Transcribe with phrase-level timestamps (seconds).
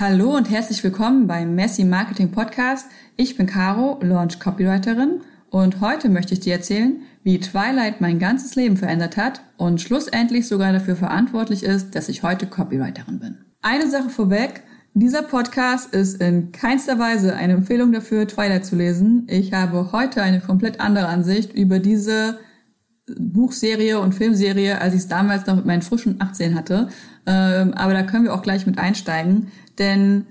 [0.00, 2.86] Hallo und herzlich willkommen beim Messi Marketing Podcast.
[3.16, 8.54] Ich bin Caro, Launch Copywriterin und heute möchte ich dir erzählen, wie Twilight mein ganzes
[8.54, 13.44] Leben verändert hat und schlussendlich sogar dafür verantwortlich ist, dass ich heute Copywriterin bin.
[13.60, 14.62] Eine Sache vorweg,
[14.94, 19.26] dieser Podcast ist in keinster Weise eine Empfehlung dafür, Twilight zu lesen.
[19.28, 22.38] Ich habe heute eine komplett andere Ansicht über diese
[23.18, 26.88] Buchserie und Filmserie, als ich es damals noch mit meinen frischen 18 hatte.
[27.26, 29.48] Ähm, aber da können wir auch gleich mit einsteigen.
[29.80, 30.26] Denn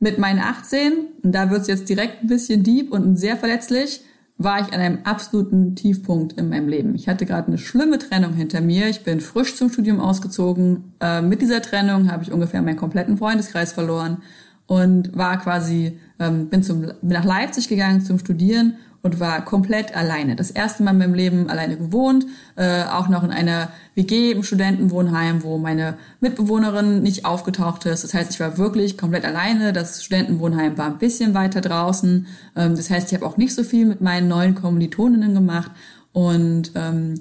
[0.00, 0.92] mit meinen 18,
[1.22, 4.00] und da wird es jetzt direkt ein bisschen deep und sehr verletzlich,
[4.38, 6.94] war ich an einem absoluten Tiefpunkt in meinem Leben.
[6.94, 8.88] Ich hatte gerade eine schlimme Trennung hinter mir.
[8.88, 10.94] Ich bin frisch zum Studium ausgezogen.
[11.00, 14.22] Äh, mit dieser Trennung habe ich ungefähr meinen kompletten Freundeskreis verloren
[14.66, 19.96] und war quasi, ähm, bin, zum, bin nach Leipzig gegangen zum Studieren und war komplett
[19.96, 20.36] alleine.
[20.36, 22.24] Das erste Mal in meinem Leben alleine gewohnt,
[22.56, 28.04] äh, auch noch in einer WG im Studentenwohnheim, wo meine Mitbewohnerin nicht aufgetaucht ist.
[28.04, 29.72] Das heißt, ich war wirklich komplett alleine.
[29.72, 32.26] Das Studentenwohnheim war ein bisschen weiter draußen.
[32.56, 35.72] Ähm, das heißt, ich habe auch nicht so viel mit meinen neuen Kommilitoninnen gemacht
[36.12, 37.20] und ähm,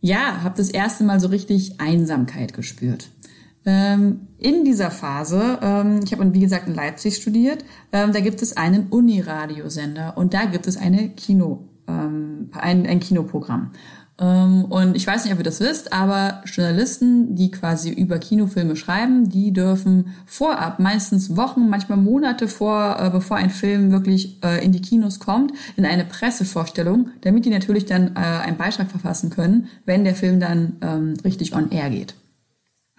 [0.00, 3.08] ja, habe das erste Mal so richtig Einsamkeit gespürt.
[3.66, 8.40] Ähm, in dieser Phase, ähm, ich habe wie gesagt in Leipzig studiert, ähm, da gibt
[8.40, 12.50] es einen Uniradiosender und da gibt es eine Kino, ein,
[12.86, 13.70] ein Kinoprogramm.
[14.18, 19.28] Und ich weiß nicht, ob ihr das wisst, aber Journalisten, die quasi über Kinofilme schreiben,
[19.28, 24.72] die dürfen vorab, meistens Wochen, manchmal Monate vor, äh, bevor ein Film wirklich äh, in
[24.72, 29.68] die Kinos kommt, in eine Pressevorstellung, damit die natürlich dann äh, einen Beitrag verfassen können,
[29.84, 32.14] wenn der Film dann richtig on air geht.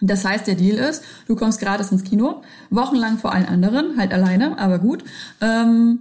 [0.00, 4.12] Das heißt, der Deal ist, du kommst gratis ins Kino, wochenlang vor allen anderen, halt
[4.12, 5.02] alleine, aber gut,
[5.40, 5.98] ähm,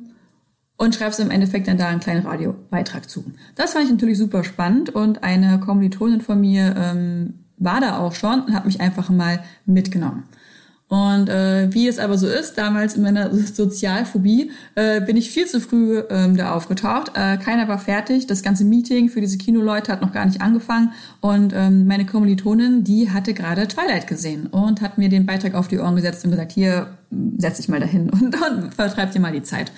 [0.77, 3.25] und schreibst im Endeffekt dann da einen kleinen Radiobeitrag zu.
[3.55, 8.13] Das fand ich natürlich super spannend und eine Kommilitonin von mir ähm, war da auch
[8.13, 10.23] schon und hat mich einfach mal mitgenommen.
[10.89, 15.45] Und äh, wie es aber so ist, damals in meiner Sozialphobie äh, bin ich viel
[15.45, 17.11] zu früh ähm, da aufgetaucht.
[17.13, 18.25] Äh, keiner war fertig.
[18.27, 20.93] Das ganze Meeting für diese Kinoleute hat noch gar nicht angefangen.
[21.19, 25.67] Und ähm, meine Kommilitonin, die hatte gerade Twilight gesehen und hat mir den Beitrag auf
[25.67, 26.87] die Ohren gesetzt und gesagt, hier,
[27.37, 29.71] setz dich mal dahin und, und vertreib dir mal die Zeit.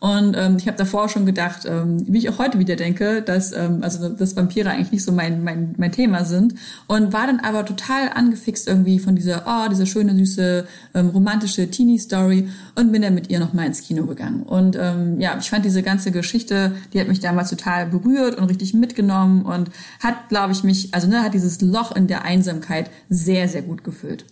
[0.00, 3.50] Und ähm, ich habe davor schon gedacht, ähm, wie ich auch heute wieder denke, dass
[3.52, 6.54] ähm, also dass Vampire eigentlich nicht so mein mein mein Thema sind
[6.86, 11.68] und war dann aber total angefixt irgendwie von dieser oh diese schöne süße ähm, romantische
[11.68, 14.44] Teenie Story und bin dann mit ihr noch mal ins Kino gegangen.
[14.44, 18.44] Und ähm, ja, ich fand diese ganze Geschichte, die hat mich damals total berührt und
[18.44, 22.88] richtig mitgenommen und hat, glaube ich, mich also ne hat dieses Loch in der Einsamkeit
[23.08, 24.24] sehr sehr gut gefüllt.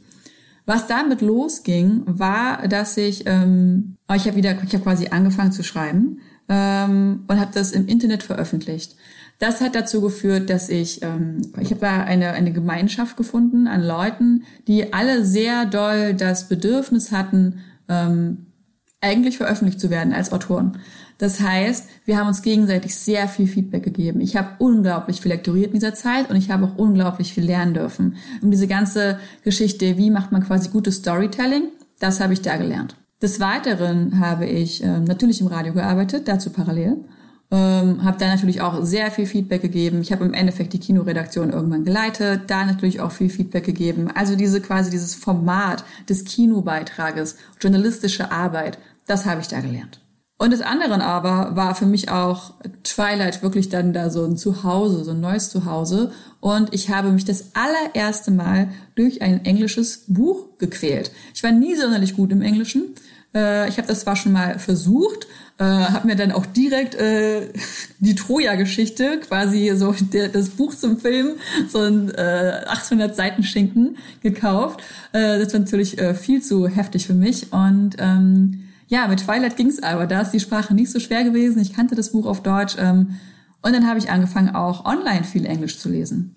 [0.67, 5.63] Was damit losging, war, dass ich, ähm, ich habe wieder, ich habe quasi angefangen zu
[5.63, 6.19] schreiben
[6.49, 8.97] ähm, und habe das im Internet veröffentlicht.
[9.39, 13.83] Das hat dazu geführt, dass ich, ähm, ich habe da eine, eine Gemeinschaft gefunden an
[13.85, 18.47] Leuten, die alle sehr doll das Bedürfnis hatten, ähm,
[19.01, 20.79] eigentlich veröffentlicht zu werden als Autoren.
[21.19, 24.21] Das heißt, wir haben uns gegenseitig sehr viel Feedback gegeben.
[24.21, 27.75] Ich habe unglaublich viel lektoriert in dieser Zeit und ich habe auch unglaublich viel lernen
[27.75, 28.17] dürfen.
[28.43, 31.69] Und diese ganze Geschichte, wie macht man quasi gutes Storytelling,
[31.99, 32.97] das habe ich da gelernt.
[33.23, 36.99] Des Weiteren habe ich äh, natürlich im Radio gearbeitet, dazu parallel.
[37.51, 40.03] Ähm, habe da natürlich auch sehr viel Feedback gegeben.
[40.03, 44.11] Ich habe im Endeffekt die Kinoredaktion irgendwann geleitet, da natürlich auch viel Feedback gegeben.
[44.15, 50.01] Also diese quasi dieses Format des Kinobeitrages, journalistische Arbeit, das habe ich da gelernt.
[50.39, 52.53] Und des anderen aber war für mich auch
[52.85, 56.13] Twilight wirklich dann da so ein Zuhause, so ein neues Zuhause.
[56.41, 61.11] Und ich habe mich das allererste Mal durch ein englisches Buch gequält.
[61.35, 62.95] Ich war nie sonderlich gut im Englischen.
[63.35, 65.27] Äh, ich habe das zwar schon mal versucht,
[65.59, 67.49] äh, habe mir dann auch direkt äh,
[68.01, 69.95] die Troja-Geschichte, quasi so
[70.33, 71.37] das Buch zum Film,
[71.67, 74.81] so ein äh, 800 Seiten Schinken gekauft.
[75.13, 79.57] Äh, das war natürlich äh, viel zu heftig für mich und ähm, ja, mit Twilight
[79.57, 80.07] ging's aber.
[80.07, 81.61] Da ist die Sprache nicht so schwer gewesen.
[81.61, 82.77] Ich kannte das Buch auf Deutsch.
[82.79, 83.17] Ähm,
[83.63, 86.37] und dann habe ich angefangen, auch online viel Englisch zu lesen.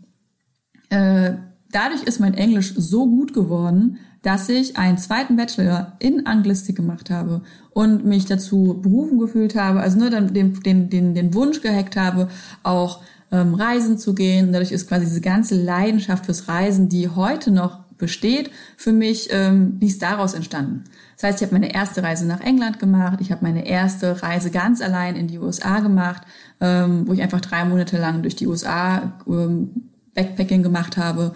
[0.89, 1.33] Äh,
[1.71, 7.09] dadurch ist mein Englisch so gut geworden, dass ich einen zweiten Bachelor in Anglistik gemacht
[7.09, 11.61] habe und mich dazu berufen gefühlt habe, also nur dann den, den, den, den Wunsch
[11.61, 12.29] gehackt habe,
[12.63, 13.01] auch
[13.31, 14.51] ähm, reisen zu gehen.
[14.51, 19.77] Dadurch ist quasi diese ganze Leidenschaft fürs Reisen, die heute noch besteht, für mich, ähm,
[19.81, 20.85] ist daraus entstanden.
[21.15, 24.49] Das heißt, ich habe meine erste Reise nach England gemacht, ich habe meine erste Reise
[24.49, 26.23] ganz allein in die USA gemacht,
[26.59, 31.35] ähm, wo ich einfach drei Monate lang durch die USA ähm, Backpacking gemacht habe.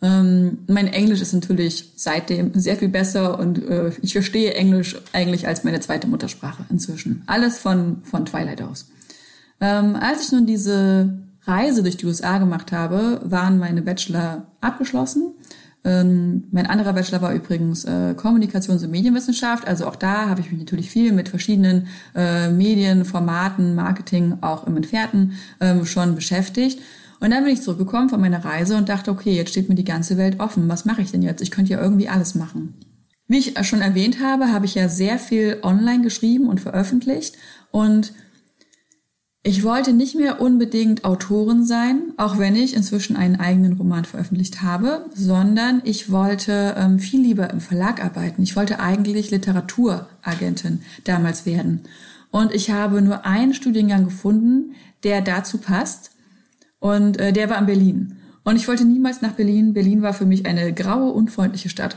[0.00, 5.46] Ähm, mein Englisch ist natürlich seitdem sehr viel besser und äh, ich verstehe Englisch eigentlich
[5.46, 7.22] als meine zweite Muttersprache inzwischen.
[7.26, 8.86] Alles von, von Twilight aus.
[9.60, 15.34] Ähm, als ich nun diese Reise durch die USA gemacht habe, waren meine Bachelor abgeschlossen
[15.84, 19.66] Ähm, mein anderer Bachelor war übrigens äh, Kommunikations- und Medienwissenschaft.
[19.66, 24.66] Also auch da habe ich mich natürlich viel mit verschiedenen äh, Medien, Formaten, Marketing, auch
[24.66, 26.80] im Entfernten ähm, schon beschäftigt.
[27.20, 29.84] Und dann bin ich zurückgekommen von meiner Reise und dachte, okay, jetzt steht mir die
[29.84, 30.68] ganze Welt offen.
[30.68, 31.42] Was mache ich denn jetzt?
[31.42, 32.74] Ich könnte ja irgendwie alles machen.
[33.26, 37.36] Wie ich schon erwähnt habe, habe ich ja sehr viel online geschrieben und veröffentlicht
[37.70, 38.12] und
[39.48, 44.60] ich wollte nicht mehr unbedingt Autorin sein, auch wenn ich inzwischen einen eigenen Roman veröffentlicht
[44.60, 48.42] habe, sondern ich wollte ähm, viel lieber im Verlag arbeiten.
[48.42, 51.80] Ich wollte eigentlich Literaturagentin damals werden.
[52.30, 56.10] Und ich habe nur einen Studiengang gefunden, der dazu passt.
[56.78, 58.16] Und äh, der war in Berlin.
[58.44, 59.72] Und ich wollte niemals nach Berlin.
[59.72, 61.96] Berlin war für mich eine graue, unfreundliche Stadt.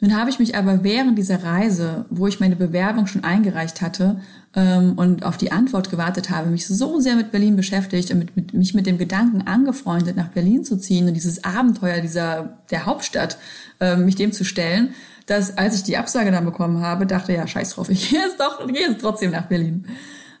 [0.00, 4.20] Nun habe ich mich aber während dieser Reise, wo ich meine Bewerbung schon eingereicht hatte
[4.54, 8.36] ähm, und auf die Antwort gewartet habe, mich so sehr mit Berlin beschäftigt und mit,
[8.36, 12.86] mit, mich mit dem Gedanken angefreundet, nach Berlin zu ziehen und dieses Abenteuer dieser der
[12.86, 13.38] Hauptstadt
[13.80, 14.90] äh, mich dem zu stellen,
[15.26, 18.38] dass als ich die Absage dann bekommen habe, dachte ja scheiß drauf, ich gehe jetzt
[18.38, 19.86] doch, gehe jetzt trotzdem nach Berlin.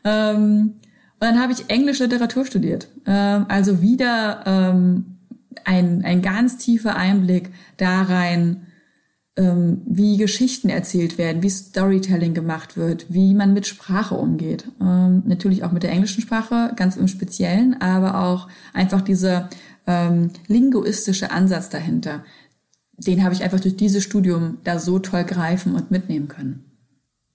[0.04, 0.74] Ähm,
[1.20, 5.16] und dann habe ich Englisch Literatur studiert, ähm, also wieder ähm,
[5.64, 8.67] ein ein ganz tiefer Einblick da rein
[9.38, 14.64] ähm, wie Geschichten erzählt werden, wie Storytelling gemacht wird, wie man mit Sprache umgeht.
[14.80, 19.48] Ähm, natürlich auch mit der englischen Sprache, ganz im Speziellen, aber auch einfach dieser
[19.86, 22.24] ähm, linguistische Ansatz dahinter.
[22.96, 26.64] Den habe ich einfach durch dieses Studium da so toll greifen und mitnehmen können.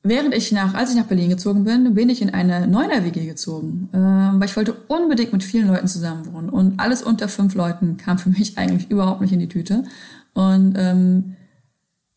[0.05, 3.87] Während ich nach, als ich nach Berlin gezogen bin, bin ich in eine Neuner-WG gezogen,
[3.93, 7.95] äh, weil ich wollte unbedingt mit vielen Leuten zusammen wohnen und alles unter fünf Leuten
[7.95, 9.85] kam für mich eigentlich überhaupt nicht in die Tüte.
[10.33, 11.35] Und ähm,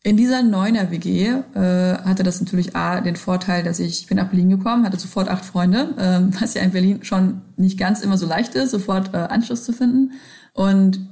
[0.07, 4.15] in dieser Neuner WG äh, hatte das natürlich A, den Vorteil, dass ich, ich bin
[4.15, 7.99] nach Berlin gekommen, hatte sofort acht Freunde, ähm, was ja in Berlin schon nicht ganz
[7.99, 10.13] immer so leicht ist, sofort äh, Anschluss zu finden.
[10.53, 11.05] Und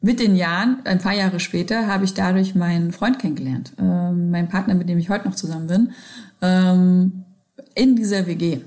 [0.00, 4.48] mit den Jahren, ein paar Jahre später, habe ich dadurch meinen Freund kennengelernt, ähm, meinen
[4.48, 5.90] Partner, mit dem ich heute noch zusammen bin,
[6.40, 7.24] ähm,
[7.74, 8.60] in dieser WG.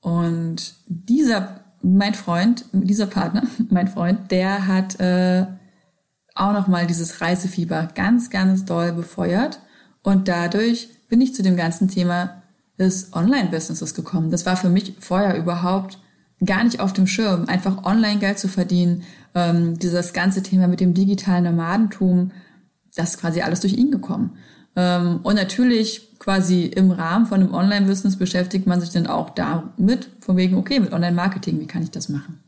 [0.00, 5.44] Und dieser, mein Freund, dieser Partner, mein Freund, der hat äh,
[6.36, 9.60] auch nochmal dieses Reisefieber ganz, ganz doll befeuert.
[10.02, 12.42] Und dadurch bin ich zu dem ganzen Thema
[12.78, 14.30] des Online-Businesses gekommen.
[14.30, 15.98] Das war für mich vorher überhaupt
[16.44, 19.02] gar nicht auf dem Schirm, einfach online Geld zu verdienen.
[19.34, 22.32] Ähm, dieses ganze Thema mit dem digitalen Nomadentum,
[22.94, 24.36] das ist quasi alles durch ihn gekommen.
[24.76, 30.10] Ähm, und natürlich quasi im Rahmen von einem Online-Business beschäftigt man sich dann auch damit,
[30.20, 32.40] von wegen, okay, mit Online-Marketing, wie kann ich das machen?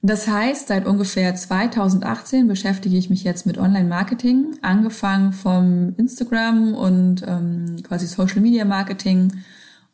[0.00, 7.24] Das heißt, seit ungefähr 2018 beschäftige ich mich jetzt mit Online-Marketing, angefangen vom Instagram und
[7.26, 9.32] ähm, quasi Social-Media-Marketing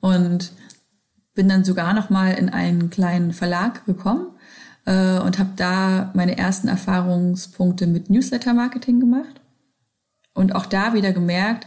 [0.01, 0.53] und
[1.35, 4.27] bin dann sogar noch mal in einen kleinen Verlag gekommen
[4.85, 9.41] äh, und habe da meine ersten Erfahrungspunkte mit Newsletter-Marketing gemacht
[10.35, 11.67] und auch da wieder gemerkt,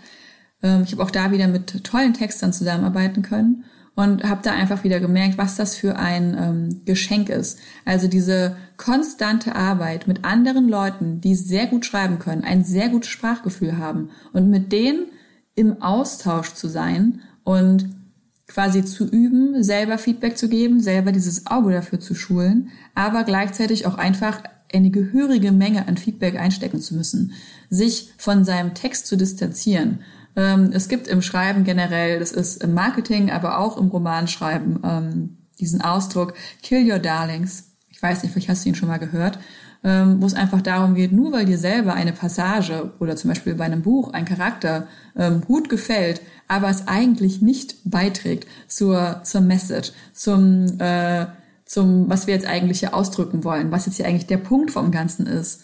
[0.62, 3.66] äh, ich habe auch da wieder mit tollen Textern zusammenarbeiten können
[3.98, 7.58] und habe da einfach wieder gemerkt, was das für ein ähm, Geschenk ist.
[7.84, 13.10] Also diese konstante Arbeit mit anderen Leuten, die sehr gut schreiben können, ein sehr gutes
[13.10, 15.08] Sprachgefühl haben und mit denen
[15.56, 17.90] im Austausch zu sein und
[18.48, 23.88] quasi zu üben, selber Feedback zu geben, selber dieses Auge dafür zu schulen, aber gleichzeitig
[23.88, 27.32] auch einfach eine gehörige Menge an Feedback einstecken zu müssen,
[27.72, 30.02] sich von seinem Text zu distanzieren
[30.40, 35.82] es gibt im Schreiben generell, das ist im Marketing, aber auch im Romanschreiben, ähm, diesen
[35.82, 37.72] Ausdruck Kill Your Darlings.
[37.90, 39.40] Ich weiß nicht, vielleicht hast du ihn schon mal gehört,
[39.84, 43.56] ähm, wo es einfach darum geht, nur weil dir selber eine Passage oder zum Beispiel
[43.56, 49.42] bei einem Buch ein Charakter ähm, gut gefällt, aber es eigentlich nicht beiträgt zur, zur
[49.42, 51.26] Message, zum, äh,
[51.66, 54.92] zum, was wir jetzt eigentlich hier ausdrücken wollen, was jetzt hier eigentlich der Punkt vom
[54.92, 55.62] Ganzen ist.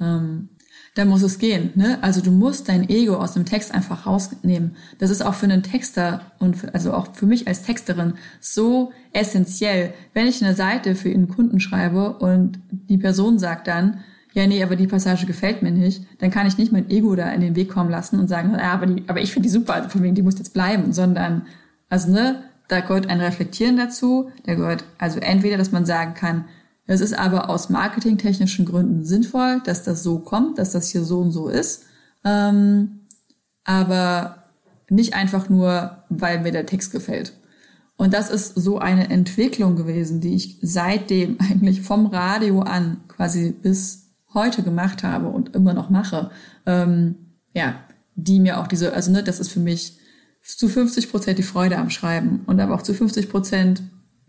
[0.00, 0.50] Ähm,
[0.96, 1.70] dann muss es gehen.
[1.74, 1.98] Ne?
[2.00, 4.76] Also du musst dein Ego aus dem Text einfach rausnehmen.
[4.98, 8.92] Das ist auch für einen Texter und für, also auch für mich als Texterin so
[9.12, 9.92] essentiell.
[10.14, 14.00] Wenn ich eine Seite für einen Kunden schreibe und die Person sagt dann,
[14.32, 17.30] ja, nee, aber die Passage gefällt mir nicht, dann kann ich nicht mein Ego da
[17.30, 19.74] in den Weg kommen lassen und sagen, ja, aber, die, aber ich finde die super,
[19.74, 21.42] also von wegen, die muss jetzt bleiben, sondern,
[21.90, 26.46] also ne, da gehört ein Reflektieren dazu, da gehört also entweder, dass man sagen kann,
[26.86, 31.20] es ist aber aus marketingtechnischen Gründen sinnvoll, dass das so kommt, dass das hier so
[31.20, 31.84] und so ist.
[32.24, 33.00] Ähm,
[33.64, 34.44] aber
[34.88, 37.32] nicht einfach nur, weil mir der Text gefällt.
[37.96, 43.50] Und das ist so eine Entwicklung gewesen, die ich seitdem eigentlich vom Radio an quasi
[43.50, 46.30] bis heute gemacht habe und immer noch mache.
[46.66, 47.16] Ähm,
[47.52, 47.76] ja,
[48.14, 49.98] die mir auch diese, also ne, das ist für mich
[50.42, 53.82] zu 50 Prozent die Freude am Schreiben und aber auch zu 50 Prozent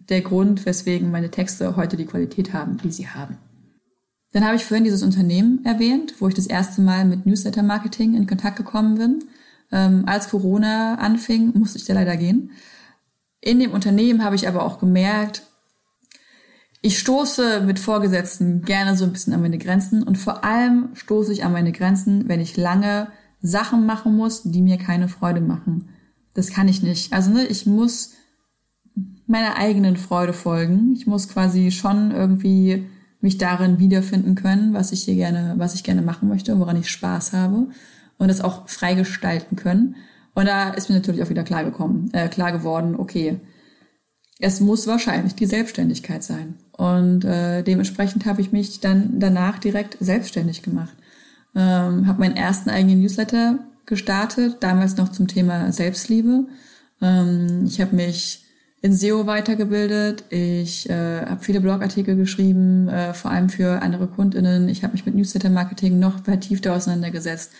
[0.10, 3.38] der Grund, weswegen meine Texte heute die Qualität haben, die sie haben.
[4.34, 8.28] Dann habe ich vorhin dieses Unternehmen erwähnt, wo ich das erste Mal mit Newsletter-Marketing in
[8.28, 9.24] Kontakt gekommen bin.
[9.72, 12.52] Ähm, als Corona anfing, musste ich da leider gehen.
[13.42, 15.44] In dem Unternehmen habe ich aber auch gemerkt,
[16.82, 21.34] ich stoße mit Vorgesetzten gerne so ein bisschen an meine Grenzen und vor allem stoße
[21.34, 23.08] ich an meine Grenzen, wenn ich lange
[23.42, 25.90] Sachen machen muss, die mir keine Freude machen.
[26.34, 27.14] Das kann ich nicht.
[27.14, 28.14] Also ne, ich muss
[29.27, 30.93] meiner eigenen Freude folgen.
[30.96, 32.88] Ich muss quasi schon irgendwie
[33.19, 36.89] mich darin wiederfinden können, was ich hier gerne, was ich gerne machen möchte, woran ich
[36.89, 37.67] Spaß habe
[38.17, 39.96] und das auch frei gestalten können.
[40.34, 43.39] Und da ist mir natürlich auch wieder klar gekommen, äh, klar geworden, okay,
[44.39, 46.55] es muss wahrscheinlich die Selbstständigkeit sein.
[46.74, 50.96] Und äh, dementsprechend habe ich mich dann danach direkt selbstständig gemacht.
[51.55, 56.46] Ähm, habe meinen ersten eigenen Newsletter gestartet, damals noch zum Thema Selbstliebe.
[57.01, 58.47] Ähm, ich habe mich
[58.88, 60.24] in SEO weitergebildet.
[60.29, 64.70] Ich äh, habe viele Blogartikel geschrieben, äh, vor allem für andere Kundinnen.
[64.70, 67.51] Ich habe mich mit Newsletter-Marketing noch vertiefter auseinandergesetzt.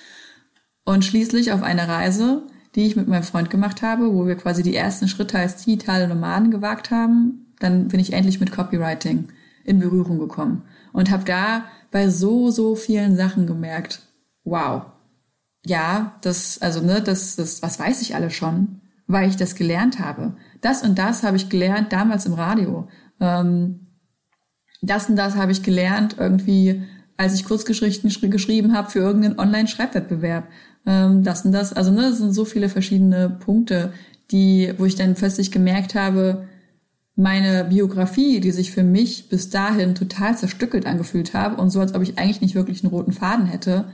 [0.86, 2.44] Und schließlich auf eine Reise,
[2.76, 6.08] die ich mit meinem Freund gemacht habe, wo wir quasi die ersten Schritte als digitale
[6.08, 9.28] Nomaden gewagt haben, dann bin ich endlich mit Copywriting
[9.66, 10.62] in Berührung gekommen
[10.94, 14.02] und habe da bei so, so vielen Sachen gemerkt,
[14.46, 14.84] wow,
[15.66, 20.00] ja, das, also, ne, das, das, was weiß ich alle schon, weil ich das gelernt
[20.00, 20.38] habe.
[20.62, 22.88] Das und das habe ich gelernt damals im Radio.
[23.20, 23.88] Ähm,
[24.82, 26.84] das und das habe ich gelernt irgendwie,
[27.18, 30.48] als ich Kurzgeschichten geschrieben habe für irgendeinen Online-Schreibwettbewerb.
[30.86, 33.94] Ähm, das und das, also ne, das sind so viele verschiedene Punkte,
[34.32, 36.48] die, wo ich dann plötzlich gemerkt habe,
[37.16, 41.96] meine Biografie, die sich für mich bis dahin total zerstückelt angefühlt habe und so, als
[41.96, 43.86] ob ich eigentlich nicht wirklich einen roten Faden hätte,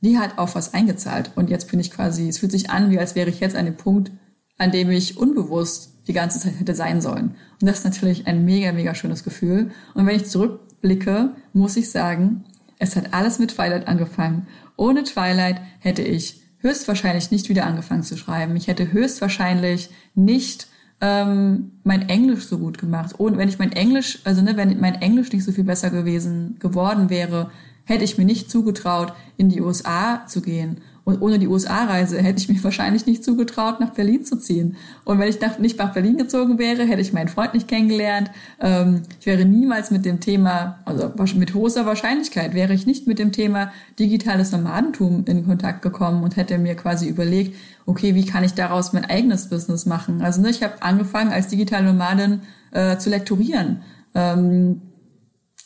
[0.00, 1.30] die hat auf was eingezahlt.
[1.36, 3.66] Und jetzt bin ich quasi, es fühlt sich an, wie als wäre ich jetzt an
[3.66, 4.10] dem Punkt,
[4.58, 7.34] an dem ich unbewusst die ganze Zeit hätte sein sollen.
[7.60, 9.70] Und das ist natürlich ein mega, mega schönes Gefühl.
[9.94, 12.44] Und wenn ich zurückblicke, muss ich sagen,
[12.78, 14.46] es hat alles mit Twilight angefangen.
[14.76, 18.56] Ohne Twilight hätte ich höchstwahrscheinlich nicht wieder angefangen zu schreiben.
[18.56, 20.68] Ich hätte höchstwahrscheinlich nicht
[21.00, 23.14] ähm, mein Englisch so gut gemacht.
[23.18, 26.56] Und wenn ich mein Englisch, also ne, wenn mein Englisch nicht so viel besser gewesen
[26.58, 27.50] geworden wäre,
[27.84, 32.40] hätte ich mir nicht zugetraut, in die USA zu gehen und ohne die USA-Reise hätte
[32.40, 34.76] ich mir wahrscheinlich nicht zugetraut, nach Berlin zu ziehen.
[35.04, 38.28] Und wenn ich nach, nicht nach Berlin gezogen wäre, hätte ich meinen Freund nicht kennengelernt.
[38.60, 43.20] Ähm, ich wäre niemals mit dem Thema, also mit großer Wahrscheinlichkeit wäre ich nicht mit
[43.20, 43.70] dem Thema
[44.00, 48.92] digitales Nomadentum in Kontakt gekommen und hätte mir quasi überlegt, okay, wie kann ich daraus
[48.92, 50.22] mein eigenes Business machen?
[50.22, 52.40] Also ne, ich habe angefangen als digitale Nomadin
[52.72, 53.82] äh, zu lektorieren
[54.16, 54.82] ähm,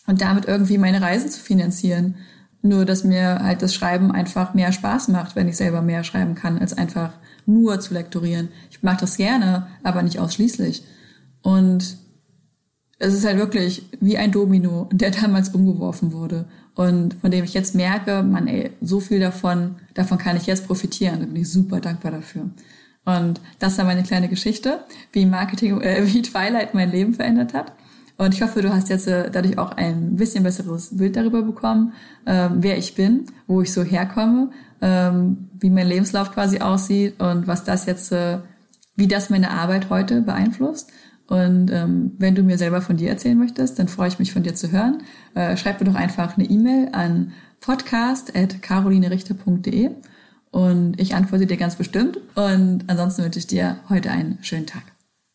[0.07, 2.17] und damit irgendwie meine Reisen zu finanzieren.
[2.63, 6.35] Nur, dass mir halt das Schreiben einfach mehr Spaß macht, wenn ich selber mehr schreiben
[6.35, 7.13] kann, als einfach
[7.47, 8.49] nur zu lektorieren.
[8.71, 10.85] Ich mache das gerne, aber nicht ausschließlich.
[11.43, 11.97] Und
[12.99, 17.55] es ist halt wirklich wie ein Domino, der damals umgeworfen wurde und von dem ich
[17.55, 21.21] jetzt merke, man, ey, so viel davon, davon kann ich jetzt profitieren.
[21.21, 22.51] Da bin ich super dankbar dafür.
[23.05, 24.81] Und das war meine kleine Geschichte,
[25.13, 27.73] wie Marketing, äh, wie Twilight mein Leben verändert hat.
[28.21, 31.95] Und ich hoffe, du hast jetzt äh, dadurch auch ein bisschen besseres Bild darüber bekommen,
[32.27, 34.51] ähm, wer ich bin, wo ich so herkomme,
[34.83, 38.41] ähm, wie mein Lebenslauf quasi aussieht und was das jetzt, äh,
[38.95, 40.93] wie das meine Arbeit heute beeinflusst.
[41.29, 44.43] Und ähm, wenn du mir selber von dir erzählen möchtest, dann freue ich mich von
[44.43, 44.99] dir zu hören.
[45.35, 49.93] Äh, schreib mir doch einfach eine E-Mail an podcast.carolinerichter.de
[50.51, 52.19] und ich antworte dir ganz bestimmt.
[52.35, 54.83] Und ansonsten wünsche ich dir heute einen schönen Tag.